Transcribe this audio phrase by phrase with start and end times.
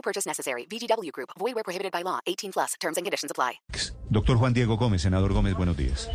[0.00, 0.66] No purchase necessary.
[0.66, 1.28] VGW Group.
[1.38, 2.20] Void where prohibited by law.
[2.26, 2.74] 18 plus.
[2.80, 3.60] Terms and conditions apply.
[4.08, 6.08] Doctor Juan Diego Gómez, senador Gómez, buenos días.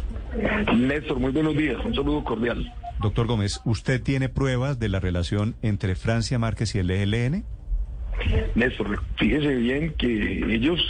[0.76, 1.78] Néstor, muy buenos días.
[1.86, 2.74] Un saludo cordial.
[3.00, 7.46] Doctor Gómez, ¿usted tiene pruebas de la relación entre Francia Márquez y el ELN?
[8.56, 10.82] Néstor, fíjese bien que ellos,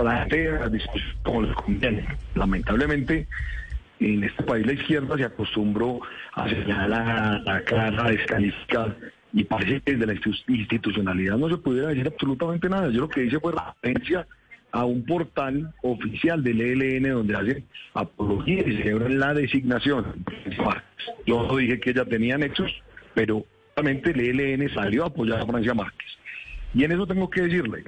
[0.00, 2.06] a discusión como les conviene.
[2.34, 3.28] Lamentablemente,
[4.00, 6.00] en este país la izquierda se acostumbró
[6.32, 8.96] a señalar, a atacar, a descalificar.
[9.34, 10.14] Y parece que desde la
[10.48, 12.88] institucionalidad no se pudiera decir absolutamente nada.
[12.90, 14.26] Yo lo que hice fue referencia
[14.70, 20.24] a un portal oficial del ELN donde hacen apología y celebran la designación.
[21.26, 22.70] Yo no dije que ella tenía nexos,
[23.12, 23.44] pero
[23.76, 26.08] realmente el ELN salió a apoyar a Francia Márquez.
[26.72, 27.84] Y en eso tengo que decirle,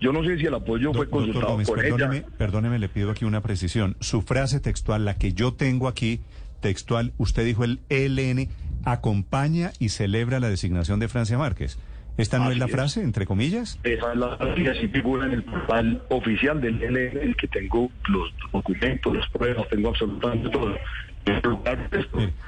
[0.00, 2.26] yo no sé si el apoyo fue consultado Gómez, por perdóneme, ella.
[2.36, 3.96] perdóneme, le pido aquí una precisión.
[4.00, 6.20] Su frase textual, la que yo tengo aquí,
[6.60, 8.48] textual, usted dijo el ELN
[8.84, 11.78] acompaña y celebra la designación de Francia Márquez.
[12.16, 12.72] ¿Esta no Así es la es.
[12.72, 13.78] frase, entre comillas?
[13.84, 18.34] Esa es la y así figura en el portal oficial del el que tengo los
[18.52, 20.74] documentos, las pruebas, tengo absolutamente todo.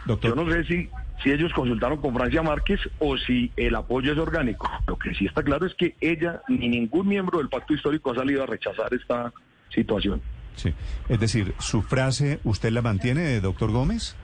[0.06, 0.34] Doctor.
[0.34, 0.88] Yo no sé si,
[1.22, 4.68] si ellos consultaron con Francia Márquez o si el apoyo es orgánico.
[4.88, 8.16] Lo que sí está claro es que ella ni ningún miembro del pacto histórico ha
[8.16, 9.32] salido a rechazar esta
[9.68, 10.20] situación.
[10.56, 10.74] Sí.
[11.08, 14.16] Es decir, ¿su frase usted la mantiene, doctor Gómez?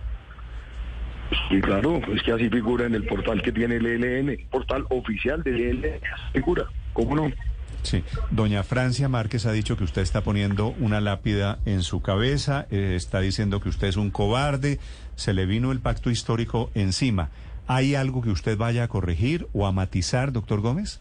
[1.51, 5.43] Y claro, es que así figura en el portal que tiene el ELN, portal oficial
[5.43, 6.65] del ELN, así figura.
[6.93, 7.31] ¿Cómo no?
[7.83, 8.03] Sí.
[8.31, 12.95] Doña Francia Márquez ha dicho que usted está poniendo una lápida en su cabeza, eh,
[12.97, 14.81] está diciendo que usted es un cobarde,
[15.15, 17.31] se le vino el pacto histórico encima.
[17.69, 21.01] ¿Hay algo que usted vaya a corregir o a matizar, doctor Gómez?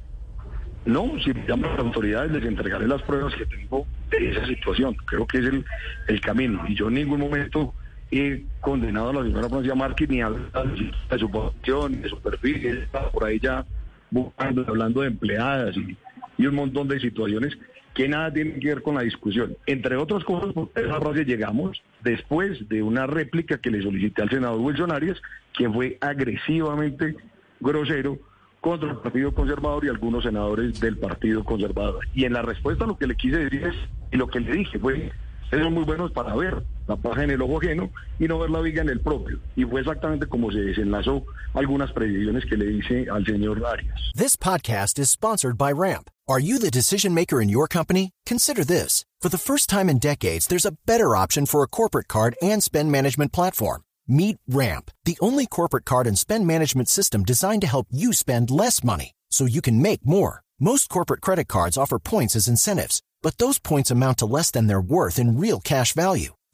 [0.85, 4.95] No, si me llaman las autoridades les entregaré las pruebas que tengo de esa situación.
[5.05, 5.65] Creo que es el,
[6.07, 6.63] el camino.
[6.67, 7.73] Y yo en ningún momento
[8.11, 12.65] he condenado a la señora Francia Márquez ni a de su posición, de su perfil.
[12.65, 13.65] Está por ahí ya
[14.11, 15.97] buscando, hablando de empleadas y,
[16.37, 17.57] y un montón de situaciones
[17.93, 19.55] que nada tienen que ver con la discusión.
[19.65, 24.29] Entre otras cosas, a esa frase llegamos después de una réplica que le solicité al
[24.29, 25.21] senador Wilson Arias,
[25.53, 27.15] que fue agresivamente
[27.61, 28.19] grosero
[28.59, 32.05] contra el Partido Conservador y algunos senadores del Partido Conservador.
[32.13, 33.75] Y en la respuesta lo que le quise decir es,
[34.11, 35.11] y lo que le dije fue,
[35.49, 38.61] son muy buenos para ver la paja en el ojo ajeno y no ver la
[38.61, 39.39] viga en el propio.
[39.55, 43.99] Y fue exactamente como se desenlazó algunas precisiones que le hice al señor Arias.
[44.15, 46.09] This podcast is sponsored by Ramp.
[46.27, 48.11] Are you the decision maker in your company?
[48.25, 49.05] Consider this.
[49.21, 52.61] For the first time in decades, there's a better option for a corporate card and
[52.63, 53.81] spend management platform.
[54.07, 58.51] Meet Ramp, the only corporate card and spend management system designed to help you spend
[58.51, 60.41] less money so you can make more.
[60.59, 64.67] Most corporate credit cards offer points as incentives, but those points amount to less than
[64.67, 66.34] their worth in real cash value.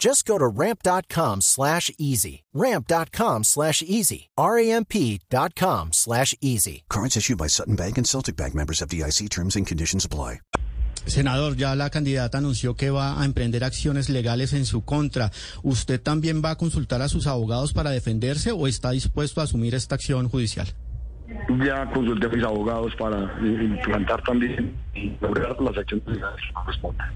[0.00, 2.44] Just go to ramp.com slash easy.
[2.54, 4.30] Ramp.com slash easy.
[4.38, 6.84] R-A-M-P dot com slash easy.
[6.88, 10.40] Cards issued by Sutton Bank and Celtic Bank members of DIC terms and conditions apply.
[11.06, 15.30] Senador, ya la candidata anunció que va a emprender acciones legales en su contra.
[15.62, 19.74] ¿Usted también va a consultar a sus abogados para defenderse o está dispuesto a asumir
[19.74, 20.66] esta acción judicial?
[21.64, 27.10] Ya consulté a mis abogados para implantar también y lograr las acciones legales que correspondan.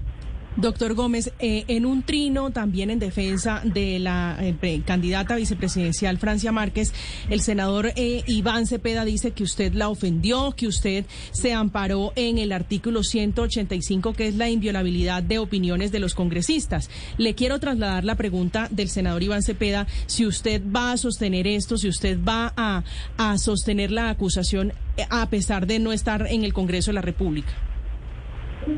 [0.57, 6.53] Doctor Gómez, eh, en un trino también en defensa de la eh, candidata vicepresidencial Francia
[6.53, 6.93] Márquez,
[7.29, 12.37] el senador eh, Iván Cepeda dice que usted la ofendió, que usted se amparó en
[12.37, 16.89] el artículo 185, que es la inviolabilidad de opiniones de los congresistas.
[17.17, 21.77] Le quiero trasladar la pregunta del senador Iván Cepeda, si usted va a sostener esto,
[21.77, 22.83] si usted va a,
[23.17, 27.01] a sostener la acusación eh, a pesar de no estar en el Congreso de la
[27.01, 27.64] República.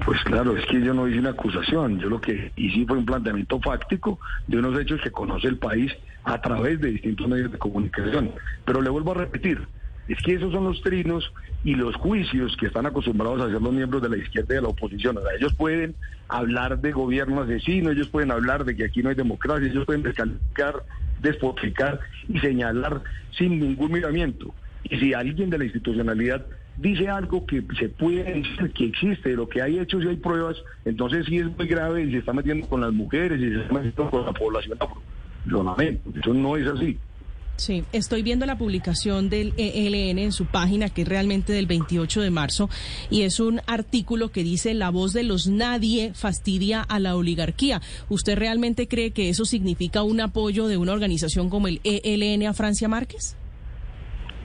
[0.06, 3.06] Pues claro, es que yo no hice una acusación, yo lo que hice fue un
[3.06, 5.94] planteamiento fáctico de unos hechos que conoce el país
[6.24, 8.32] a través de distintos medios de comunicación.
[8.66, 9.66] Pero le vuelvo a repetir,
[10.10, 11.32] es que esos son los trinos
[11.64, 14.62] y los juicios que están acostumbrados a hacer los miembros de la izquierda y de
[14.62, 15.18] la oposición.
[15.18, 15.96] O sea, ellos pueden
[16.28, 20.04] hablar de gobierno asesino, ellos pueden hablar de que aquí no hay democracia, ellos pueden
[20.04, 20.84] descalificar,
[21.22, 23.02] despotricar y señalar
[23.38, 24.54] sin ningún miramiento.
[24.84, 26.46] Y si alguien de la institucionalidad
[26.78, 30.58] dice algo que se puede decir que existe, lo que hay hechos y hay pruebas,
[30.86, 33.74] entonces sí es muy grave y se está metiendo con las mujeres y se está
[33.74, 34.78] metiendo con la población
[35.48, 36.98] eso no es así.
[37.56, 42.22] Sí, estoy viendo la publicación del ELN en su página, que es realmente del 28
[42.22, 42.70] de marzo,
[43.10, 47.82] y es un artículo que dice la voz de los nadie fastidia a la oligarquía.
[48.10, 52.54] ¿Usted realmente cree que eso significa un apoyo de una organización como el ELN a
[52.54, 53.36] Francia Márquez?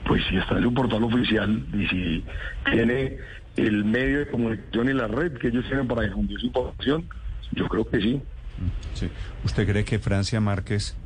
[0.05, 2.25] Pues si está en su portal oficial y si
[2.65, 3.17] tiene
[3.55, 7.07] el medio de comunicación y la red que ellos tienen para difundir su información,
[7.51, 8.21] yo creo que sí.
[8.93, 9.09] sí.
[9.43, 10.97] ¿Usted cree que Francia Márquez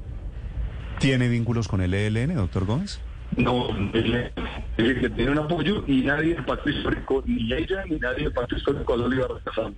[0.99, 2.99] ¿Tiene vínculos con el ELN, doctor Gómez?
[3.35, 8.23] No, es que tiene un apoyo y nadie del pacto histórico, ni ella ni nadie
[8.23, 9.71] del pacto histórico lo iba a rechazar.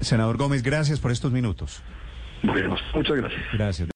[0.00, 1.82] Senador Gómez, gracias por estos minutos.
[2.42, 3.42] Bueno, muchas gracias.
[3.52, 3.95] Gracias.